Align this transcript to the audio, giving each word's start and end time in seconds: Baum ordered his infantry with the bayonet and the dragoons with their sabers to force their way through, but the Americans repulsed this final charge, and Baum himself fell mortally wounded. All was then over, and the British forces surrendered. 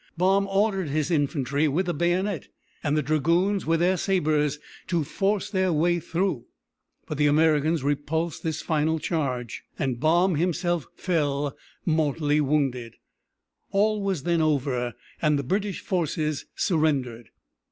Baum 0.17 0.47
ordered 0.47 0.89
his 0.89 1.11
infantry 1.11 1.67
with 1.67 1.85
the 1.85 1.93
bayonet 1.93 2.47
and 2.83 2.97
the 2.97 3.03
dragoons 3.03 3.67
with 3.67 3.81
their 3.81 3.97
sabers 3.97 4.57
to 4.87 5.03
force 5.03 5.47
their 5.51 5.71
way 5.71 5.99
through, 5.99 6.47
but 7.05 7.19
the 7.19 7.27
Americans 7.27 7.83
repulsed 7.83 8.41
this 8.41 8.63
final 8.63 8.97
charge, 8.97 9.61
and 9.77 9.99
Baum 9.99 10.37
himself 10.37 10.87
fell 10.95 11.55
mortally 11.85 12.41
wounded. 12.41 12.95
All 13.69 14.01
was 14.01 14.23
then 14.23 14.41
over, 14.41 14.93
and 15.21 15.37
the 15.37 15.43
British 15.43 15.81
forces 15.81 16.45
surrendered. 16.55 17.29